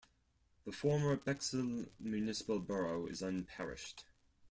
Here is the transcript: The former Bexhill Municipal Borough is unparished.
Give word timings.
The 0.65 0.71
former 0.71 1.15
Bexhill 1.15 1.85
Municipal 1.99 2.57
Borough 2.59 3.05
is 3.05 3.21
unparished. 3.21 4.03